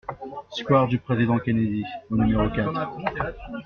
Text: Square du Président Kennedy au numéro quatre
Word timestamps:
Square 0.49 0.87
du 0.87 0.97
Président 0.97 1.37
Kennedy 1.37 1.83
au 2.09 2.15
numéro 2.17 2.49
quatre 2.49 2.91